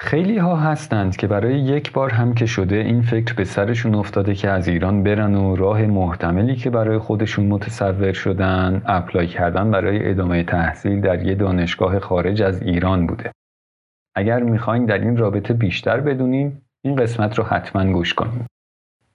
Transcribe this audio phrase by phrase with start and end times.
[0.00, 4.34] خیلی ها هستند که برای یک بار هم که شده این فکر به سرشون افتاده
[4.34, 10.10] که از ایران برن و راه محتملی که برای خودشون متصور شدن اپلای کردن برای
[10.10, 13.32] ادامه تحصیل در یه دانشگاه خارج از ایران بوده.
[14.14, 18.46] اگر می‌خواین در این رابطه بیشتر بدونین این قسمت رو حتما گوش کنید.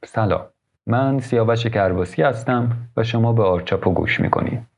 [0.06, 0.46] سلام
[0.88, 4.73] من سیاوش کرباسی هستم و شما به آرچاپو گوش می‌کنید.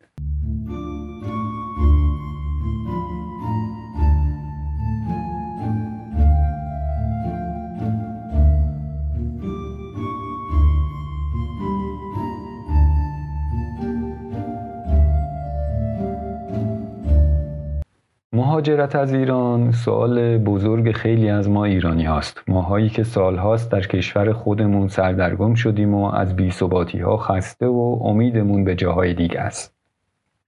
[18.35, 22.41] مهاجرت از ایران سوال بزرگ خیلی از ما ایرانی هاست.
[22.48, 28.63] ماهایی که سالهاست در کشور خودمون سردرگم شدیم و از بیثباتی ها خسته و امیدمون
[28.63, 29.75] به جاهای دیگه است.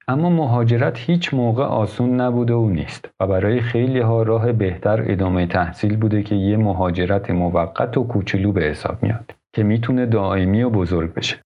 [0.07, 5.45] اما مهاجرت هیچ موقع آسون نبوده و نیست و برای خیلی ها راه بهتر ادامه
[5.45, 10.69] تحصیل بوده که یه مهاجرت موقت و کوچولو به حساب میاد که می‌تونه دائمی و
[10.69, 11.47] بزرگ بشه.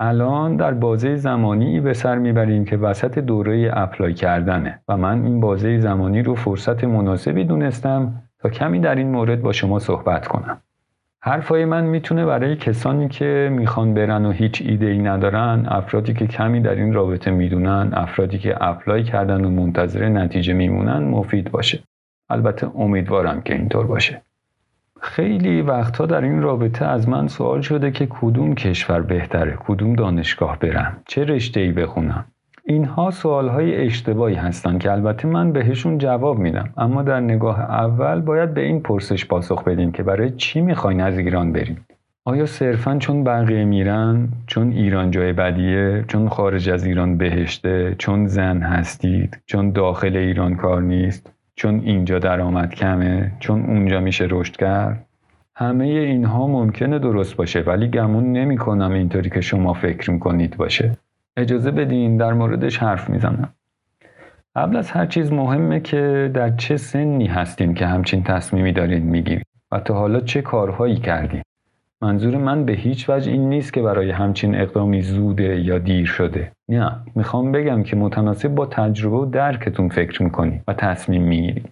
[0.00, 5.40] الان در بازه زمانی به سر می‌بریم که وسط دوره اپلای کردنه و من این
[5.40, 10.60] بازه زمانی رو فرصت مناسبی دونستم تا کمی در این مورد با شما صحبت کنم.
[11.20, 16.26] حرفای من می‌تونه برای کسانی که می‌خوان برن و هیچ ایده ای ندارن، افرادی که
[16.26, 21.78] کمی در این رابطه می‌دونن، افرادی که اپلای کردن و منتظر نتیجه میمونن مفید باشه.
[22.30, 24.22] البته امیدوارم که اینطور باشه.
[25.00, 30.58] خیلی وقتها در این رابطه از من سوال شده که کدوم کشور بهتره کدوم دانشگاه
[30.58, 32.24] برم؟ چه رشته ای بخونم؟
[32.64, 36.68] اینها سوال های اشتباهی هستند که البته من بهشون جواب میدم.
[36.76, 41.18] اما در نگاه اول باید به این پرسش پاسخ بدیم که برای چی می‌خواین از
[41.18, 41.86] ایران بریم
[42.26, 48.26] آیا صرفا چون بقیه میرن چون ایران جای بدیه چون خارج از ایران بهشته چون
[48.26, 54.56] زن هستید چون داخل ایران کار نیست؟ چون اینجا درآمد کمه چون اونجا میشه رشد
[54.56, 55.06] کرد.
[55.56, 60.96] همه اینها ممکنه درست باشه ولی گمون نمی کنم اینطوری که شما فکر می‌کنید باشه.
[61.36, 63.54] اجازه بدین در موردش حرف می‌زنم.
[64.56, 69.46] قبل از هر چیز مهمه که در چه سنی هستین که همچین تصمیمی دارین می‌گیرید
[69.72, 71.42] و تا حالا چه کارهایی کردین.
[72.02, 76.52] منظور من به هیچ وجه این نیست که برای همچین اقدامی زوده یا دیر شده.
[76.68, 81.68] نه می‌خوام بگم که متناسب با تجربه و درکتون فکر می‌کنید و تصمیم می‌گیرید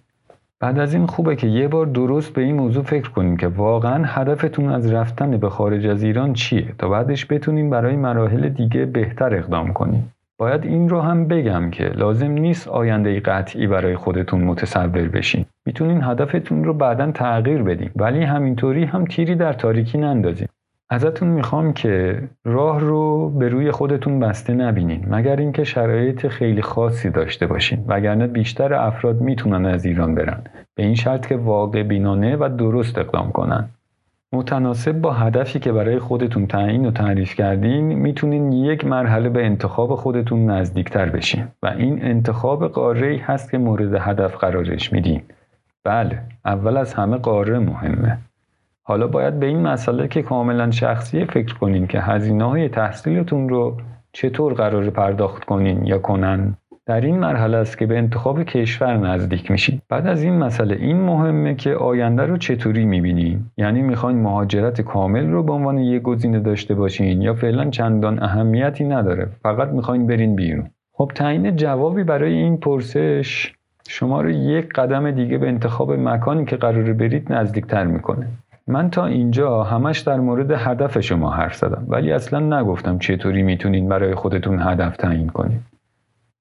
[0.59, 4.03] بعد از این خوبه که یه بار درست به این موضوع فکر کنیم که واقعا
[4.05, 9.35] هدفتون از رفتن به خارج از ایران چیه تا بعدش بتونیم برای مراحل دیگه بهتر
[9.35, 10.13] اقدام کنیم.
[10.37, 15.45] باید این رو هم بگم که لازم نیست آینده قطعی برای خودتون متصور بشین.
[15.65, 17.89] می‌تونین هدفتون رو بعدا تغییر بدین.
[17.95, 20.47] ولی همینطوری هم تیری در تاریکی نندازین.
[20.89, 27.09] ازتون می‌خوام که راه رو به روی خودتون بسته نبینین مگر اینکه شرایط خیلی خاصی
[27.09, 27.85] داشته باشین.
[27.87, 30.43] وگرنه بیشتر افراد می‌تونن از ایران برن.
[30.75, 33.69] به این شرط که واقع بینانه و درست اقدام کنن.
[34.33, 39.95] متناسب با هدفی که برای خودتون تعیین و تعریف کردین می‌تونین یک مرحله به انتخاب
[39.95, 41.43] خودتون نزدیکتر بشین.
[41.63, 45.21] و این انتخاب قاره هست که مورد هدف قرارش میدین.
[45.83, 48.17] بله اول از همه قاره مهمه.
[48.83, 53.77] حالا باید به این مسئله که کاملا شخصی فکر کنین که هزینه های تحصیلتون رو
[54.11, 56.57] چطور قرار پرداخت کنین یا کنن.
[56.85, 59.81] در این مرحله است که به انتخاب کشور نزدیک میشین.
[59.89, 65.29] بعد از این مسئله این مهمه که آینده رو چطوری می‌بینین؟ یعنی می‌خواین مهاجرت کامل
[65.31, 70.35] رو به عنوان یک گزینه داشته باشین یا فعلا چندان اهمیتی نداره؟ فقط می‌خواین برین
[70.35, 70.69] بیرون.
[70.93, 73.53] خب تعیین جوابی برای این پرسش
[73.87, 78.27] شما رو یک قدم دیگه به انتخاب مکانی که قراره برید نزدیکتر می‌کنه.
[78.67, 83.89] من تا اینجا همش در مورد هدف شما حرف زدم ولی اصلا نگفتم چطوری می‌تونین
[83.89, 85.61] برای خودتون هدف تعیین کنید.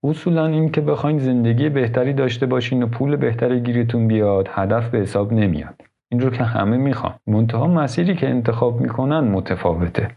[0.04, 4.98] اصولا این که بخواین زندگی بهتری داشته باشین و پول بهتری گیرتون بیاد هدف به
[4.98, 5.75] حساب نمیاد.
[6.08, 7.14] این رو که همه می‌خوان.
[7.26, 10.08] منتها مسیری که انتخاب می‌کنن متفاوته.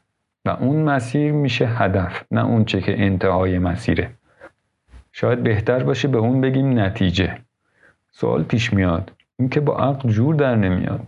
[0.46, 4.09] و اون مسیر میشه هدف نه اون چه که انتهای مسیره.
[5.18, 7.38] شاید بهتر باشه به اون بگیم نتیجه.
[8.12, 9.12] سوال پیش میاد.
[9.40, 11.00] اینکه با عقل جور در نمیاد.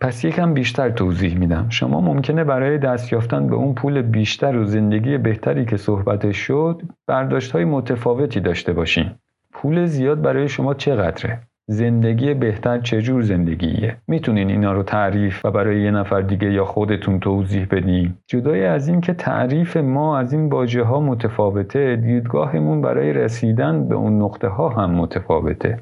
[0.00, 1.68] پس یکم بیشتر توضیح میدم.
[1.68, 6.82] شما ممکنه برای دست یافتن به اون پول بیشتر و زندگی بهتری که صحبتش شد
[7.06, 9.10] برداشت های متفاوتی داشته باشین.
[9.52, 11.40] پول زیاد برای شما چقدره؟
[11.72, 17.20] زندگی بهتر چجور زندگیه؟ می‌تونین اینا رو تعریف و برای یه نفر دیگه یا خودتون
[17.20, 18.14] توضیح بدین.
[18.26, 23.94] جدای از این که تعریف ما از این باجه ها متفاوته دیدگاهمون برای رسیدن به
[23.94, 25.78] اون نقطه ها هم متفاوته.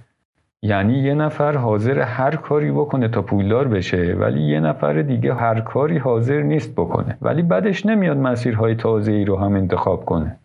[0.62, 5.60] یعنی یه نفر حاضر هر کاری بکنه تا پولدار بشه ولی یه نفر دیگه هر
[5.60, 7.18] کاری حاضر نیست بکنه.
[7.22, 10.36] ولی بعدش نمیاد مسیرهای تازه ای رو هم انتخاب کنه.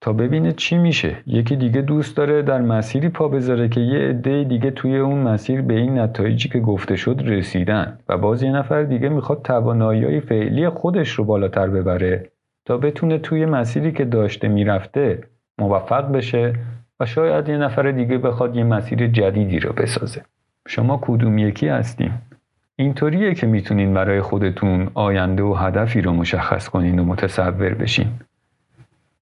[0.00, 1.16] تا ببینه چی میشه.
[1.26, 5.62] یکی دیگه دوست داره در مسیری پا بذاره که یه عده دیگه توی اون مسیر
[5.62, 7.98] به این نتایجی که گفته شد رسیدن.
[8.08, 12.30] و باز یه نفر دیگه می‌خواد توانایی فعلی خودش رو بالاتر ببره
[12.64, 15.18] تا بتونه توی مسیری که داشته می‌رفته
[15.58, 16.52] موفق بشه
[17.00, 20.22] و شاید یه نفر دیگه بخواد یه مسیر جدیدی رو بسازه.
[20.68, 22.10] شما کدوم یکی هستین؟
[22.76, 28.06] اینطوریه که می‌تونین برای خودتون آینده و هدفی رو مشخص کنین و متصور بشین.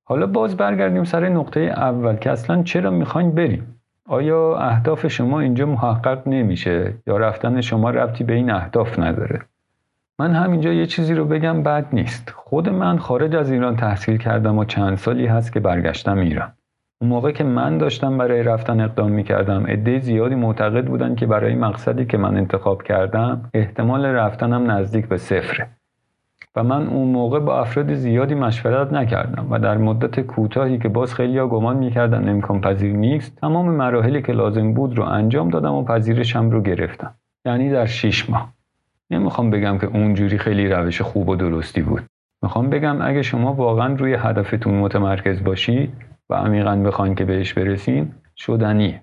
[0.08, 5.66] حالا باز برگردیم سر نقطه اول که اصلا چرا می‌خواین بریم؟ آیا اهداف شما اینجا
[5.66, 9.40] محقق نمیشه یا رفتن شما ربطی به این اهداف نداره؟
[10.18, 12.30] من همینجا یه چیزی رو بگم بد نیست.
[12.36, 16.52] خود من خارج از ایران تحصیل کردم و چند سالی هست که برگشتم ایران.
[17.00, 21.54] اون موقع که من داشتم برای رفتن اقدام می‌کردم عده زیادی معتقد بودن که برای
[21.54, 25.66] مقصدی که من انتخاب کردم احتمال رفتنم نزدیک به صفره.
[26.56, 31.14] و من اون موقع با افراد زیادی مشورت نکردم و در مدت کوتاهی که باز
[31.14, 35.74] خیلی ها گمان می‌کردن امکان پذیر نیست تمام مراحلی که لازم بود رو انجام دادم
[35.74, 37.14] و پذیرشم رو گرفتم.
[37.44, 38.52] یعنی در 6 ماه.
[39.10, 42.02] نمی‌خوام بگم که اونجوری خیلی روش خوب و درستی بود.
[42.42, 45.92] می‌خوام بگم اگه شما واقعا روی هدفتون متمرکز باشید
[46.30, 49.02] و عمیقا بخواین که بهش برسین شدنیه.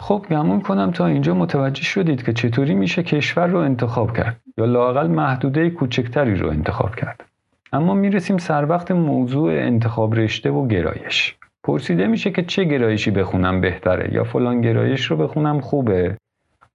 [0.00, 4.64] خب گمون کنم تا اینجا متوجه شدید که چطوری میشه کشور رو انتخاب کرد یا
[4.64, 7.24] لاقل محدوده کوچکتری رو انتخاب کرد.
[7.72, 11.36] اما می‌رسیم سر وقت موضوع انتخاب رشته و گرایش.
[11.64, 16.16] پرسیده میشه که چه گرایشی بخونم بهتره یا فلان گرایش رو بخونم خوبه.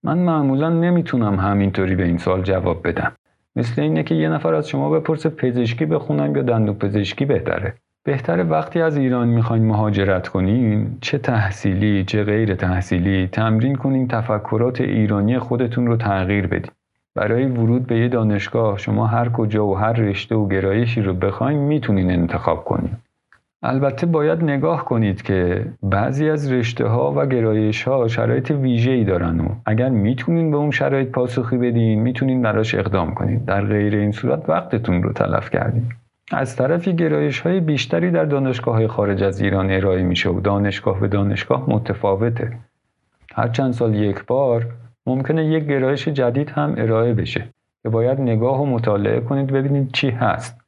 [0.04, 3.12] من معمولا نمی‌تونم همینطوری به این سال جواب بدم.
[3.56, 7.74] مثل اینه که یه نفر از شما بپرسه پزشکی بخونم یا دندون پزشکی بهتره.
[8.06, 14.82] بهتره وقتی از ایران می‌خواین مهاجرت کنین چه تحصیلی چه غیر تحصیلی تمرین کنین تفکرات
[14.82, 16.72] ایرانی خودتون رو تغییر بدین.
[17.16, 21.60] برای ورود به یه دانشگاه شما هر کجا و هر رشته و گرایشی رو بخواین
[21.60, 22.90] می‌تونین انتخاب کنین.
[23.64, 29.04] البته باید نگاه کنید که بعضی از رشته ها و گرایش ها شرایط ویژه ای
[29.04, 33.96] دارن و اگر می‌تونین به اون شرایط پاسخی بدین می‌تونین براش اقدام کنید در غیر
[33.96, 35.90] این صورت وقتتون رو تلف کردین.
[36.34, 41.00] از طرفی گرایش های بیشتری در دانشگاه های خارج از ایران ارائه میشه و دانشگاه
[41.00, 42.58] به دانشگاه متفاوته
[43.36, 44.66] هر چند سال یک بار
[45.06, 47.50] ممکنه یک گرایش جدید هم ارائه بشه
[47.84, 50.64] که باید نگاه و مطالعه کنید ببینید چی هست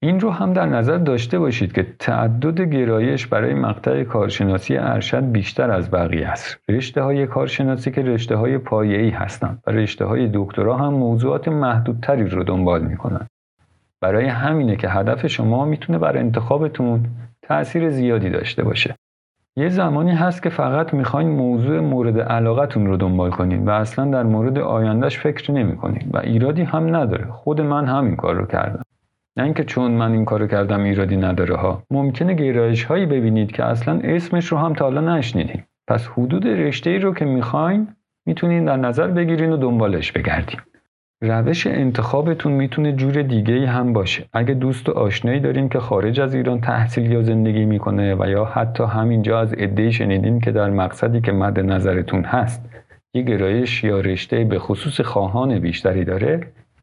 [0.00, 5.70] این رو هم در نظر داشته باشید که تعدد گرایش برای مقطع کارشناسی ارشد بیشتر
[5.70, 6.58] از بقیه است.
[6.68, 12.28] رشته های کارشناسی که رشته های پایه‌ای هستند و رشته های دکترا هم موضوعات محدودتری
[12.28, 13.26] رو دنبال می‌کنن.
[14.00, 17.06] برای همینه که هدف شما می‌تونه بر انتخابتون
[17.42, 18.94] تأثیر زیادی داشته باشه.
[19.56, 24.22] یه زمانی هست که فقط می‌خواین موضوع مورد علاقتون رو دنبال کنید و اصلا در
[24.22, 25.78] مورد آیندهش فکر نمی
[26.12, 27.26] و ایرادی هم نداره.
[27.26, 28.82] خود من همین کار رو کردم.
[29.36, 33.64] نه اینکه چون من این کارو کردم ایرادی نداره ها ممکنه گرایش هایی ببینید که
[33.64, 37.88] اصلا اسمش رو هم تا حالا نشنیدین پس حدود رشته ای رو که می‌خواین
[38.26, 40.60] می‌تونین در نظر بگیرین و دنبالش بگردین
[41.22, 44.24] روش انتخابتون می‌تونه جور دیگه هم باشه.
[44.32, 48.44] اگه دوست و آشنایی دارین که خارج از ایران تحصیل یا زندگی می‌کنه و یا
[48.44, 52.68] حتی همینجا از عدهای شنیدین که در مقصدی که مد نظرتون هست
[53.14, 56.40] یه گرایش یا رشته به خصوص خواهان بیشتری داره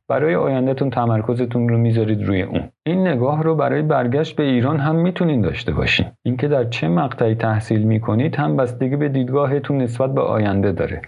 [0.07, 2.61] برای آیندهتون تمرکزتون رو می‌ذارید روی اون.
[2.85, 6.05] این نگاه رو برای برگشت به ایران هم می‌تونین داشته باشین.
[6.23, 11.01] اینکه در چه مقطعی تحصیل می‌کنید هم بستگی به دیدگاهتون نسبت به آینده داره.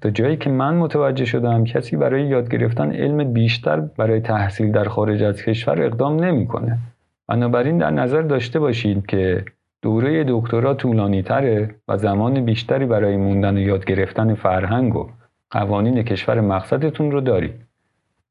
[0.00, 4.84] تا جایی که من متوجه شدم کسی برای یاد گرفتن علم بیشتر برای تحصیل در
[4.84, 6.78] خارج از کشور اقدام نمی‌کنه
[7.28, 9.44] بنابراین در نظر داشته باشید که
[9.82, 15.08] دوره دکترا طولانی تره و زمان بیشتری برای موندن و یاد گرفتن فرهنگ و
[15.50, 17.68] قوانین کشور مقصدتون رو دارید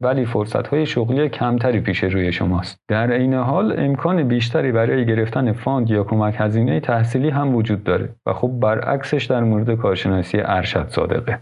[0.01, 0.27] ولی
[0.71, 2.79] های شغلی کمتری پیش روی شماست.
[2.87, 8.09] در عین حال امکان بیشتری برای گرفتن فاند یا کمک هزینه تحصیلی هم وجود داره
[8.25, 11.39] و خب برعکسش در مورد کارشناسی ارشد صادقه.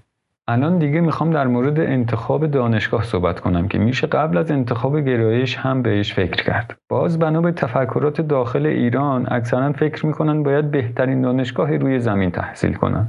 [0.48, 5.56] الان دیگه می‌خوام در مورد انتخاب دانشگاه صحبت کنم که میشه قبل از انتخاب گرایش
[5.58, 6.78] هم بهش فکر کرد.
[6.90, 12.74] باز بنا به تفکرات داخل ایران اکثرا فکر می‌کنن باید بهترین دانشگاه روی زمین تحصیل
[12.74, 13.08] کنن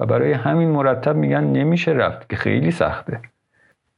[0.00, 3.20] و برای همین مرتب میگن نمیشه رفت که خیلی سخته.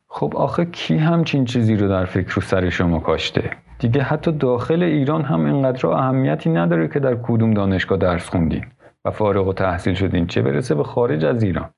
[0.09, 4.83] خب آخه کی همچین چیزی رو در فکر و سر شما کاشته دیگه حتی داخل
[4.83, 8.65] ایران هم اینقدر اهمیتی نداره که در کدوم دانشگاه درس خوندین
[9.05, 11.69] و فارغ و تحصیل شدین چه برسه به خارج از ایران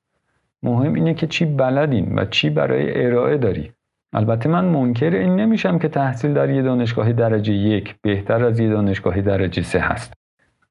[0.63, 3.71] مهم اینه که چی بلدین و چی برای ارائه داری
[4.13, 8.69] البته من منکر این نمیشم که تحصیل در یه دانشگاه درجه یک بهتر از یه
[8.69, 10.13] دانشگاه درجه سه هست.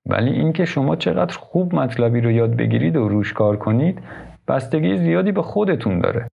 [0.06, 3.98] ولی اینکه شما چقدر خوب مطلبی رو یاد بگیرید و روش کار کنید
[4.48, 6.28] بستگی زیادی به خودتون داره.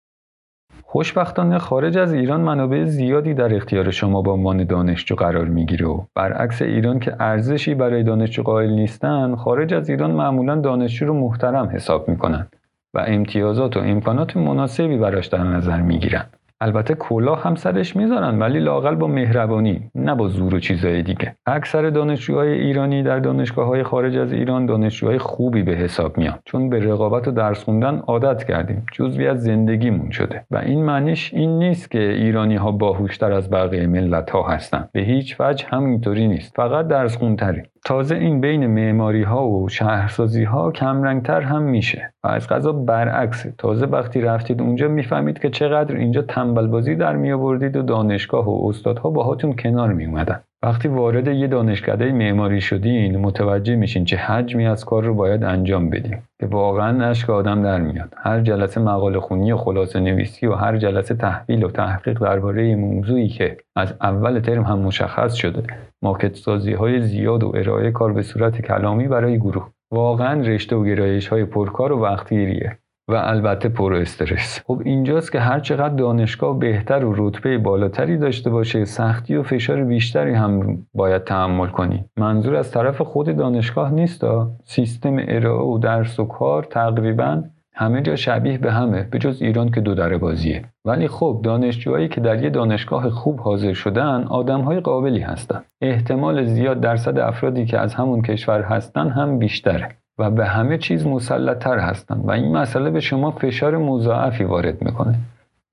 [0.84, 6.04] خوشبختانه خارج از ایران منابع زیادی در اختیار شما به عنوان دانشجو قرار می‌گیره و
[6.16, 11.70] برعکس ایران که ارزشی برای دانشجو قائل نیستن خارج از ایران معمولا دانشجو رو محترم
[11.70, 12.48] حساب می‌کنن.
[12.94, 16.26] و امتیازات و امکانات مناسبی براش در نظر می‌گیرن.
[16.62, 21.36] البته کلاه هم سرش می‌ذارن ولی لاقل با مهربانی نه با زور و چیزای دیگه.
[21.46, 26.40] اکثر دانشجوهای ایرانی در دانشگاه های خارج از ایران دانشجوهای خوبی به حساب میان.
[26.46, 28.86] چون به رقابت و درس خوندن عادت کردیم.
[28.92, 30.46] جزوی از زندگیمون شده.
[30.52, 34.90] و این معنیش این نیست که ایرانی ها باهوشتر از بقیه ملت ها هستن.
[34.92, 36.56] به هیچ وجه همینطوری نیست.
[36.56, 42.28] فقط درس خونتریم تازه این بین معماری ها و شهرسازی ها کمرنگتر هم میشه و
[42.28, 47.32] از غذا برعکس تازه وقتی رفتید اونجا می‌فهمید که چقدر اینجا تنبل بازی در می
[47.32, 53.18] آوردید و دانشگاه و استادها باهاتون کنار می اومدن وقتی وارد یه دانشکده معماری شدین
[53.18, 57.82] متوجه میشین چه حجمی از کار رو باید انجام بدیم که واقعا اشک آدم در
[57.82, 58.14] میاد.
[58.18, 63.28] هر جلسه مقاله خونی و خلاصه نویسی و هر جلسه تحویل و تحقیق درباره موضوعی
[63.28, 65.64] که از اول ترم هم مشخص شده
[66.04, 69.70] ماکت سازی های زیاد و ارائه کار به صورت کلامی برای گروه.
[69.92, 72.78] واقعا رشته و گرایش های پرکار و وقتگیریه.
[73.08, 74.64] و البته پر استرس.
[74.68, 79.84] خب اینجاست که هر چقدر دانشگاه بهتر و رتبه بالاتری داشته باشه سختی و فشار
[79.84, 82.06] بیشتری هم باید تحمل کنی.
[82.18, 84.24] منظور از طرف خود دانشگاه نیست
[84.64, 87.44] سیستم ارائه و درس و کار تقریبا
[87.76, 90.66] همه جا شبیه به همه به جز ایران که دو دره بازیه.
[90.86, 95.64] ولی خب دانشجوهایی که در یه دانشگاه خوب حاضر شدن آدمهای قابلی هستن.
[95.82, 99.90] احتمال زیاد درصد افرادی که از همون کشور هستن هم بیشتره.
[100.18, 102.16] و به همه چیز مسلطتر هستن.
[102.16, 105.16] و این مسئله به شما فشار مضاعفی وارد می‌کنه.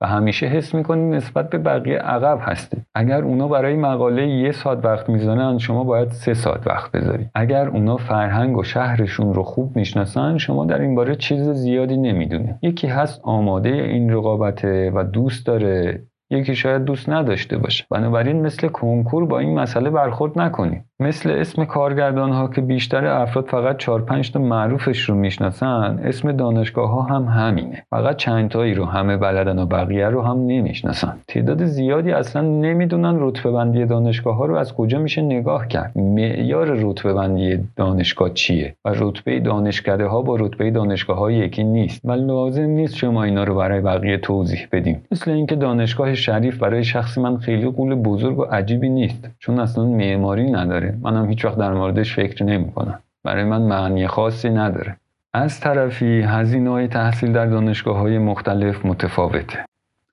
[0.03, 4.85] و همیشه حس می‌کنید نسبت به بقیه عقب هستید اگر اونا برای مقاله یه ساعت
[4.85, 9.77] وقت می‌زنن شما باید سه ساعت وقت بذارید اگر اونا فرهنگ و شهرشون رو خوب
[9.77, 15.47] می‌شناسن شما در این باره چیز زیادی نمی‌دونه یکی هست آماده این رقابته و دوست
[15.47, 16.03] داره.
[16.33, 17.85] یکی شاید دوست نداشته باشه.
[17.91, 23.47] بنابراین مثل کنکور با این مسئله برخورد نکنید مثل اسم کارگردان ها که بیشتر افراد
[23.47, 27.83] فقط 4 5 تا معروفش رو می‌شناسن اسم دانشگاه ها هم همینه.
[27.91, 31.17] فقط چند تایی رو همه بلدن و بقیه رو هم نمی‌شناسن.
[31.29, 35.99] تعداد زیادی اصلا نمی‌دونن رتبه بندی دانشگاه ها رو از کجا میشه نگاه کرد.
[35.99, 42.01] معیار رتبه بندی دانشگاه چیه؟ و رتبه دانشکده ها با رتبه دانشگاه ها یکی نیست.
[42.05, 46.85] و لازم نیست شما اینا رو برای بقیه توضیح بدیم مثل اینکه دانشگاه شریف برای
[46.85, 49.31] شخص من خیلی قول بزرگ و عجیبی نیست.
[49.39, 50.90] چون اصلا معماری نداره.
[51.03, 54.97] منم هیچ وقت در موردش فکر نمی کنم برای من معنی خاصی نداره.
[55.33, 59.65] از طرفی هزینه های تحصیل در دانشگاه های مختلف متفاوته.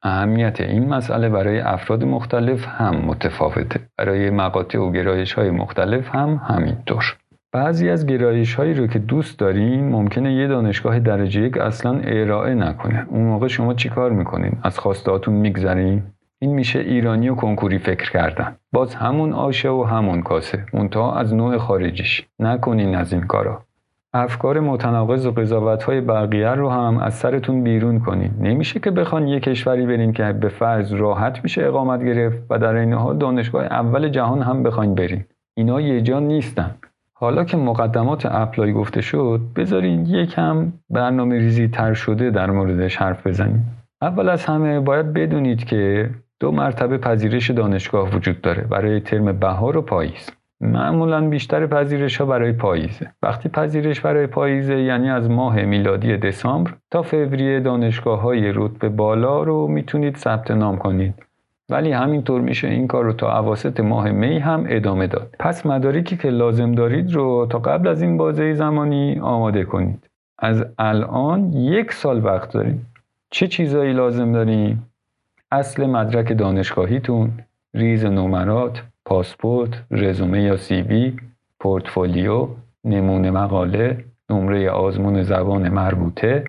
[0.04, 3.80] اهمیت این مسئله برای افراد مختلف هم متفاوته.
[3.98, 7.18] برای مقاطع و گرایش های مختلف هم همینطور.
[7.52, 12.54] بعضی از گرایش هایی رو که دوست دارین ممکنه یه دانشگاه درجه یک اصلا ارائه
[12.54, 13.06] نکنه.
[13.10, 16.04] اون موقع شما چیکار می‌کنین؟ از خواستهاتون میگذرین؟
[16.40, 18.56] این میشه ایرانی و کنکوری فکر کردن.
[18.72, 20.66] باز همون آشه و همون کاسه.
[20.74, 22.28] منتها از نوع خارجیش.
[22.40, 23.64] نکنین از این کارا.
[24.14, 28.32] افکار متناقض و قضاوت های بقیه رو هم از سرتون بیرون کنین.
[28.40, 32.74] نمیشه که بخوان یه کشوری برین که به فرض راحت میشه اقامت گرفت و در
[32.76, 35.24] این حال دانشگاه اول جهان هم بخواین برین.
[35.54, 36.76] اینا یه جا نیستن.
[37.14, 43.28] حالا که مقدمات اپلای گفته شد بذارین یکم برنامه ریزی تر شده در موردش حرف
[43.28, 43.78] بزنیم.
[44.02, 48.62] اول از همه باید بدونید که دو مرتبه پذیرش دانشگاه وجود داره.
[48.62, 50.30] برای ترم بهار و پاییز.
[50.62, 53.12] معمولا بیشتر پذیرش ها برای پاییزه.
[53.24, 59.44] وقتی پذیرش برای پاییزه یعنی از ماه میلادی دسامبر تا فوریه دانشگاه های رتبه بالا
[59.44, 61.14] رو می‌تونید ثبت نام کنید.
[61.70, 65.36] ولی همینطور میشه این کار رو تا عواسط ماه می هم ادامه داد.
[65.40, 70.10] پس مدارکی که لازم دارید رو تا قبل از این بازه زمانی آماده کنید.
[70.40, 72.82] از الان یک سال وقت دارید
[73.30, 74.90] چه چیزایی لازم داریم؟
[75.52, 77.32] اصل مدرک دانشگاهیتون
[77.74, 81.18] ریز نمرات پاسپورت رزومه یا CV
[81.60, 82.48] portfolio
[82.84, 86.44] نمونه مقاله نمره آزمون زبان مربوطه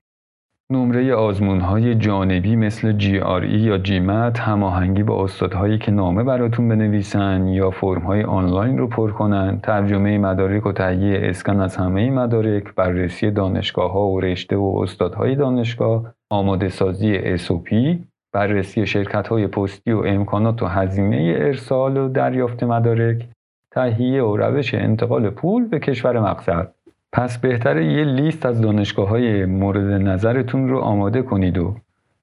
[0.70, 7.46] نمره آزمون های جانبی مثل GRE یا GMAT هماهنگی با استادهایی که نامه براتون بنویسن
[7.46, 12.74] یا فرم های آنلاین رو پر کنن ترجمه مدارک و تهیه اسکن از همه مدارک
[12.74, 17.98] بررسی دانشگاه ها و رشته و استادهای دانشگاه آماده سازی SOP
[18.32, 23.28] بررسی شرکت های پستی و امکانات و هزینه ارسال و دریافت مدارک
[23.70, 26.74] تهیه و روش انتقال پول به کشور مقصد
[27.12, 31.76] پس بهتره یه لیست از دانشگاه های مورد نظرتون رو آماده کنید و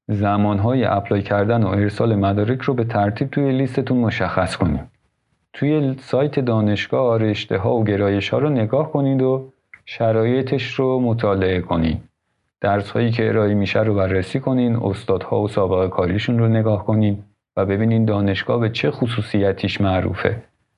[0.07, 4.81] زمانهای اپلای کردن و ارسال مدارک رو به ترتیب توی لیستتون مشخص کنید.
[5.53, 9.51] توی سایت دانشگاه رشته ها و گرایش ها رو نگاه کنید و
[9.85, 12.14] شرایطش رو مطالعه کنید.
[12.65, 17.23] درس هایی که ارائه میشه رو بررسی کنین استادها و سابقه کاریشون رو نگاه کنین
[17.57, 20.35] و ببینین دانشگاه به چه خصوصیتیش معروفه.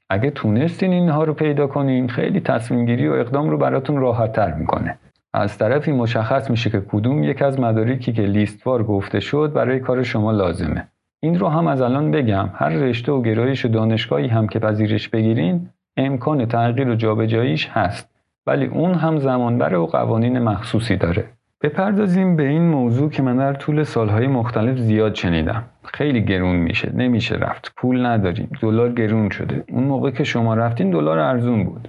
[0.10, 4.54] اگه تونستین اینها رو پیدا کنین خیلی تصمیم گیری و اقدام رو براتون راحت تر
[4.54, 4.98] می‌کنه.
[5.34, 10.04] از طرفی مشخص میشه که کدوم یک از مدارکی که لیستوار گفته شد برای کار
[10.04, 10.88] شما لازمه.
[11.20, 15.10] این رو هم از الان بگم هر رشته و گرایش و دانشگاهی هم که پذیرش
[15.10, 18.10] بگیرین امکان تغییر و جابجاییش هست.
[18.48, 21.37] ولی اون هم زمانبر و قوانین مخصوصی داره.
[21.62, 25.64] بپردازیم به این موضوع که من در طول سالهای مختلف زیاد شنیدم.
[25.84, 27.74] خیلی گرون میشه نمیشه رفت.
[27.78, 29.64] پول نداریم دلار گرون شده.
[29.70, 31.88] اون موقع که شما رفتین دلار ارزون بود.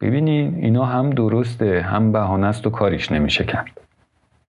[0.00, 3.80] ببینید اینا هم درسته هم بهانه است و کاریش نمیشه کرد.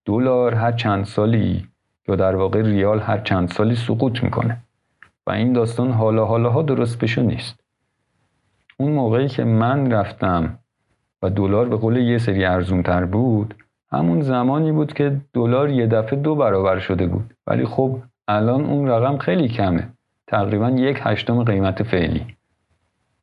[0.05, 1.67] دلار هر چند سالی
[2.07, 4.57] یا در واقع ریال هر چند سالی سقوط می‌کنه.
[5.27, 7.59] و این داستان حالا حالا ها درست بشو نیست.
[8.77, 10.59] اون موقعی که من رفتم
[11.21, 13.55] و دلار به قول یه سری ارزون تر بود
[13.91, 17.33] همون زمانی بود که دلار یه دفعه دو برابر شده بود.
[17.47, 19.87] ولی خب الان اون رقم خیلی کمه.
[20.27, 22.25] تقریبا یک هشتم قیمت فعلی.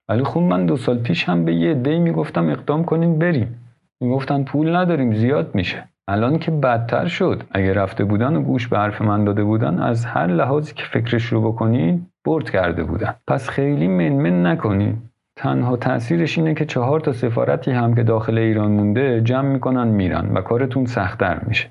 [0.08, 3.62] ولی خب من دو سال پیش هم به یه دی می‌گفتم اقدام کنیم بریم.
[4.00, 5.84] می‌گفتن پول نداریم زیاد میشه.
[6.08, 7.42] الان که بدتر شد.
[7.50, 11.24] اگه رفته بودن و گوش به حرف من داده بودن از هر لحاظی که فکرش
[11.24, 13.14] رو بکنین برد کرده بودن.
[13.26, 15.02] پس خیلی منمن نکنین.
[15.36, 20.30] تنها تاثیرش اینه که چهار تا سفارتی هم که داخل ایران مونده جمع می‌کنن میرن
[20.34, 21.70] و کارتون سختتر میشه.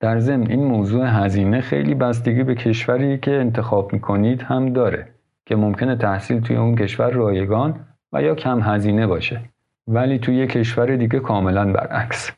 [0.00, 5.08] در ضمن این موضوع هزینه خیلی بستگی به کشوری که انتخاب می‌کنید هم داره
[5.46, 7.74] که ممکنه تحصیل توی اون کشور رایگان
[8.12, 9.40] و یا کم هزینه باشه.
[9.88, 12.32] ولی توی کشور دیگه کاملا برعکس.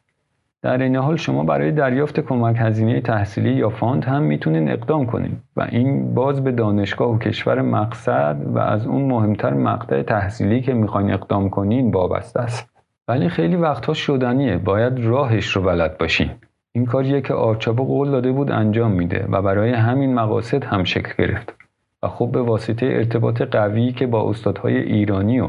[0.65, 5.37] در این حال شما برای دریافت کمک هزینه تحصیلی یا فاند هم می‌تونین اقدام کنین
[5.57, 10.75] و این باز به دانشگاه و کشور مقصد و از اون مهمتر مقطع تحصیلی که
[10.75, 12.71] می‌خواین اقدام کنین وابسته است.
[13.09, 16.31] ولی خیلی وقتها شدنیه باید راهش رو بلد باشین.
[16.73, 21.13] این کاریه که آرچابو قول داده بود انجام میده و برای همین مقاصد هم شکل
[21.19, 21.55] گرفت.
[22.03, 25.49] و خب به واسطه ارتباط قوی که با استادهای ایرانی و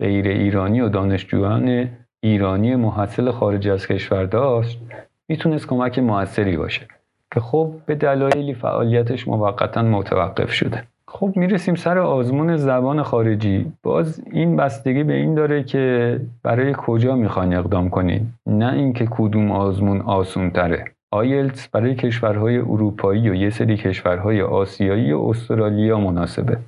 [0.00, 1.88] غیر ایرانی و دانشجویان
[2.24, 4.80] ایرانی محصل خارج از کشور داشت
[5.28, 6.86] می‌تونست کمک موثری باشه
[7.34, 10.82] که خب به دلایلی فعالیتش موقتا متوقف شده.
[11.08, 13.72] خب می‌رسیم سر آزمون زبان خارجی.
[13.82, 19.52] باز این بستگی به این داره که برای کجا می‌خواین اقدام کنید نه اینکه کدوم
[19.52, 26.58] آزمون آسون تره آیلتس برای کشورهای اروپایی و یه سری کشورهای آسیایی و استرالیا مناسبه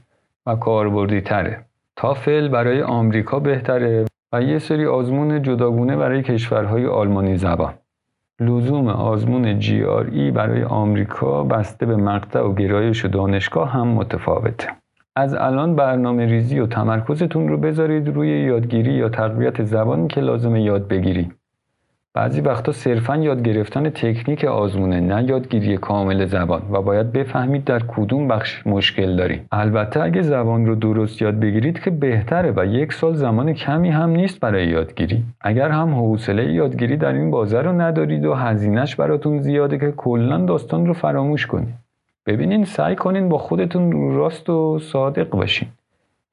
[0.47, 1.65] و کاربردی تره
[1.97, 4.05] تافل برای آمریکا بهتره.
[4.41, 7.75] یه سری آزمون جداگونه برای کشورهای آلمانی زبان.
[8.41, 14.69] لزوم آزمون GRE برای آمریکا بسته به مقطع و گرایش و دانشگاه هم متفاوته.
[15.17, 20.57] از الان برنامه ریزی و تمرکزتون رو بذارید روی یادگیری یا تقویت زبانی که لازم
[20.57, 21.36] یاد بگیرید.
[22.17, 26.63] بعضی وقتا صرفا یاد گرفتن تکنیک آزمونه نه یادگیری کامل زبان.
[26.73, 31.81] و باید بفهمید در کدوم بخش مشکل دارید البته اگه زبان رو درست یاد بگیرید
[31.81, 35.25] که بهتره و یک سال زمان کمی هم نیست برای یادگیری.
[35.41, 40.39] اگر هم حوصله یادگیری در این بازه رو ندارید و هزینهش براتون زیاده که کلا
[40.39, 41.75] داستان رو فراموش کنید.
[42.27, 45.69] ببینین سعی کنین با خودتون راست و صادق باشین.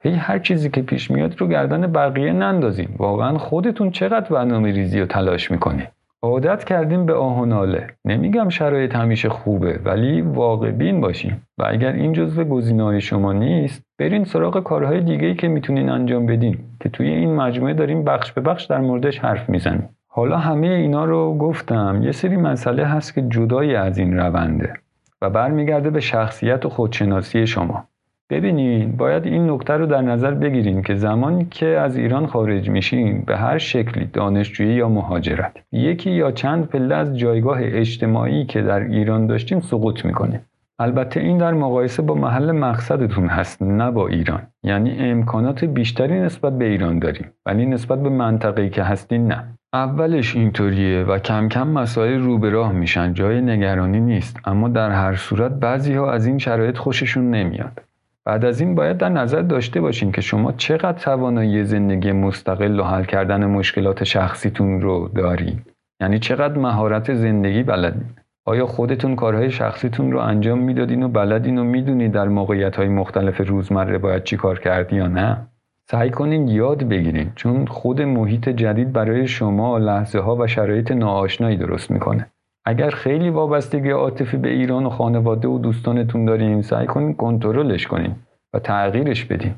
[0.04, 2.96] هی هر چیزی که پیش میاد رو گردن بقیه نندازیم.
[2.98, 5.88] واقعا خودتون چقدر برنامه ریزی و تلاش می‌کنید
[6.22, 7.88] عادت کردیم به آه و ناله.
[8.06, 13.84] نمیگم شرایط همیشه خوبه ولی واقع بین باشین و اگر این جزو گزینه‌های شما نیست
[14.00, 18.42] برین سراغ کارهای دیگه که می‌تونین انجام بدین که توی این مجموعه داریم بخش به
[18.42, 19.90] بخش در موردش حرف می‌زنیم.
[20.08, 22.00] حالا همه اینا رو گفتم.
[22.04, 24.74] یه سری مسئله هست که جدای از این رونده
[25.22, 27.88] و برمیگرده به شخصیت و خودشناسی شما.
[28.34, 33.24] ببینین باید این نکته رو در نظر بگیریم که زمانی که از ایران خارج میشیم
[33.28, 38.80] به هر شکلی دانشجویی یا مهاجرت یکی یا چند پله از جایگاه اجتماعی که در
[38.80, 40.42] ایران داشتیم سقوط می‌کنه.
[40.80, 44.42] البته این در مقایسه با محل مقصدتون هست نه با ایران.
[44.64, 49.44] یعنی امکانات بیشتری نسبت به ایران داریم ولی نسبت به منطقه‌ای که هستین نه.
[49.74, 54.40] اولش اینطوریه و کم کم مسائل رو به راه میشن جای نگرانی نیست.
[54.46, 57.82] اما در هر صورت بعضی ها از این شرایط خوششون نمیاد.
[58.26, 62.84] بعد از این باید در نظر داشته باشین که شما چقدر توانایی زندگی مستقل و
[62.84, 65.62] حل کردن مشکلات شخصیتون رو دارین
[66.02, 68.06] یعنی چقدر مهارت زندگی بلدین
[68.46, 73.50] آیا خودتون کارهای شخصیتون رو انجام می‌دادین و بلدین و می‌دونید در موقعیت های مختلف
[73.50, 75.48] روزمره باید چی کار کردی یا نه؟
[75.92, 81.58] سعی کنین یاد بگیرین چون خود محیط جدید برای شما لحظه ها و شرایط ناآشنایی
[81.58, 82.33] درست می‌کنه.
[82.66, 88.16] اگر خیلی وابستگی عاطفی به ایران و خانواده و دوستانتون دارین سعی کنین کنترلش کنین
[88.54, 89.56] و تغییرش بدین.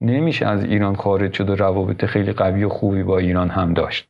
[0.00, 4.08] نمیشه از ایران خارج شد و روابط خیلی قوی و خوبی با ایران هم داشت.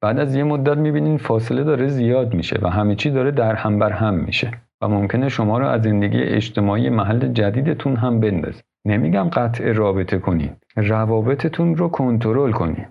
[0.00, 3.78] بعد از یه مدت می‌بینین فاصله داره زیاد میشه و همه چی داره در هم
[3.78, 4.50] بر هم میشه
[4.82, 8.62] و ممکنه شما رو از زندگی اجتماعی محل جدیدتون هم بندازه.
[8.84, 10.50] نمیگم قطع رابطه کنین.
[10.76, 12.86] روابطتون رو کنترل کنین.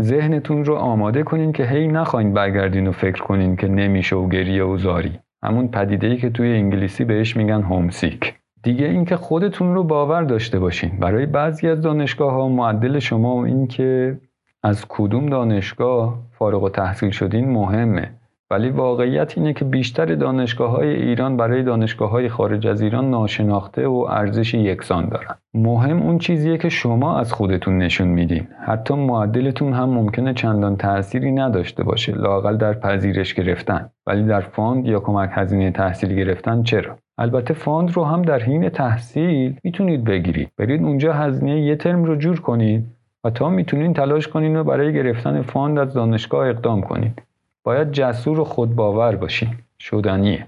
[0.00, 4.64] ذهنتون رو آماده کنین که هی نخواین برگردین و فکر کنین که نمیشه و گریه
[4.64, 5.18] و زاری.
[5.42, 10.58] همون پدیده ای که توی انگلیسی بهش میگن هومسیک دیگه اینکه خودتون رو باور داشته
[10.58, 10.90] باشین.
[10.98, 14.18] برای بعضی از دانشگاه ها معدل شما و اینکه
[14.62, 18.10] از کدوم دانشگاه فارغ التحصیل شدین مهمه.
[18.54, 23.86] ولی واقعیت اینه که بیشتر دانشگاه های ایران برای دانشگاه های خارج از ایران ناشناخته
[23.86, 25.34] و ارزش یکسان دارن.
[25.54, 28.46] مهم اون چیزیه که شما از خودتون نشون میدین.
[28.66, 32.12] حتی معدلتون هم ممکنه چندان تأثیری نداشته باشه.
[32.12, 33.90] لاقل در پذیرش گرفتن.
[34.06, 38.68] ولی در fund یا کمک هزینه تحصیل گرفتن چرا؟ البته fund رو هم در حین
[38.68, 40.50] تحصیل می‌تونید بگیرید.
[40.58, 42.86] برید اونجا هزینه یه ترم رو جور کنید
[43.24, 47.22] و تا می‌تونین تلاش کنین و برای گرفتن fund از دانشگاه اقدام کنید
[47.64, 49.48] باید جسور و خودباور باشین
[49.80, 50.46] شدنیه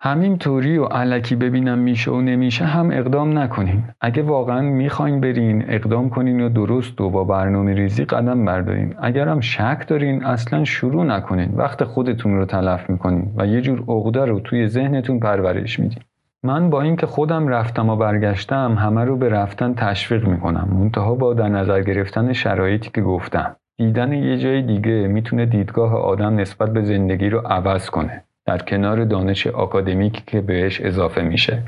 [0.00, 3.84] همین طوری و الکی ببینم میشه و نمیشه هم اقدام نکنین.
[4.00, 8.94] اگه واقعا می‌خواین برین اقدام کنین و درست و با برنامه ریزی قدم بردارین.
[8.98, 11.54] اگر هم شک دارین اصلا شروع نکنین.
[11.56, 16.02] وقت خودتون رو تلف می‌کنین و یه جور عقده رو توی ذهنتون پرورش میدین.
[16.42, 20.68] من با اینکه خودم رفتم و برگشتم همه رو به رفتن تشویق می‌کنم.
[20.72, 23.56] منتها با در نظر گرفتن شرایطی که گفتم.
[23.76, 28.24] دیدن یه جای دیگه می‌تونه دیدگاه آدم نسبت به زندگی رو عوض کنه.
[28.46, 31.62] در کنار دانش آکادمیکی که بهش اضافه میشه.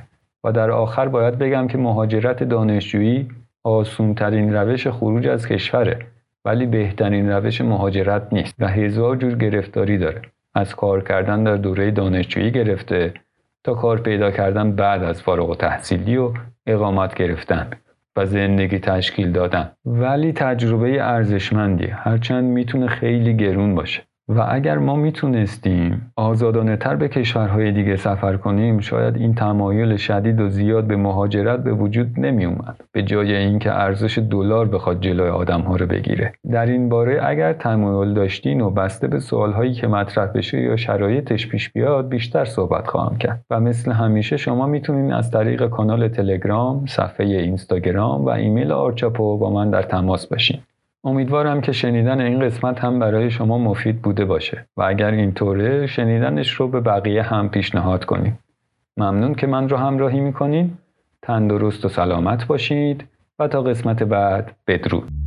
[0.44, 3.28] و در آخر باید بگم که مهاجرت دانشجویی
[3.64, 5.98] آسونترین روش خروج از کشوره.
[6.44, 10.22] ولی بهترین روش مهاجرت نیست و هزار جور گرفتاری داره.
[10.54, 13.14] از کار کردن در دوره دانشجویی گرفته
[13.64, 16.32] تا کار پیدا کردن بعد از فارغ و تحصیلی و
[16.66, 17.70] اقامت گرفتن.
[18.16, 19.72] و زندگی تشکیل دادن.
[19.85, 24.02] ولی تجربه ارزشمندی هرچند می‌تونه خیلی گرون باشه.
[24.28, 30.40] و اگر ما می‌تونستیم آزادانه تر به کشورهای دیگه سفر کنیم شاید این تمایل شدید
[30.40, 35.28] و زیاد به مهاجرت به وجود نمی اومد به جای اینکه ارزش دلار بخواد جلوی
[35.28, 36.32] آدم ها رو بگیره.
[36.52, 41.48] در این باره اگر تمایل داشتین و بسته به سوالهایی که مطرح بشه یا شرایطش
[41.48, 43.44] پیش بیاد بیشتر صحبت خواهم کرد.
[43.50, 49.50] و مثل همیشه شما می‌تونین از طریق کانال تلگرام صفحه اینستاگرام و ایمیل آرچاپو با
[49.50, 50.58] من در تماس باشین.
[51.06, 56.52] امیدوارم که شنیدن این قسمت هم برای شما مفید بوده باشه و اگر اینطوره شنیدنش
[56.52, 58.34] رو به بقیه هم پیشنهاد کنید.
[58.96, 60.78] ممنون که من رو همراهی می‌کنید.
[61.22, 63.04] تندرست و سلامت باشید
[63.38, 65.25] و تا قسمت بعد بدرود.